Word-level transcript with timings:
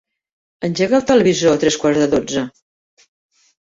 Engega 0.67 0.97
el 1.01 1.05
televisor 1.13 1.55
a 1.59 1.63
tres 1.67 1.81
quarts 1.87 2.05
de 2.05 2.11
dotze. 2.19 2.49